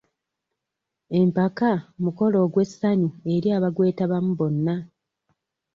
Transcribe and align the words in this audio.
Empaka 1.19 1.71
mukolo 2.03 2.35
ogw'essanyu 2.45 3.09
eri 3.33 3.49
abagwetabamu 3.57 4.31
bonna. 4.39 4.75